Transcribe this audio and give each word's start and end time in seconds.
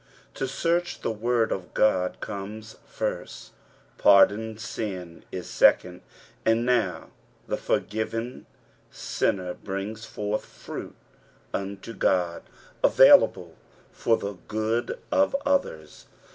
To 0.33 0.47
search 0.47 1.01
the 1.01 1.11
word 1.11 1.51
of 1.51 1.75
Qod 1.75 2.17
<. 2.19 2.19
onies 2.21 2.77
first, 2.87 3.51
pardoned 3.99 4.59
sin 4.59 5.23
is 5.31 5.47
second, 5.47 6.01
and 6.43 6.65
now 6.65 7.11
the 7.47 7.55
forgiren 7.55 8.45
nnner 8.91 9.61
brings 9.63 10.03
forth 10.07 10.43
fruit 10.47 10.95
unto 11.53 11.93
God 11.93 12.41
avuilable 12.83 13.51
for 13.91 14.17
the 14.17 14.33
good 14.47 14.97
of 15.11 15.35
others. 15.45 16.07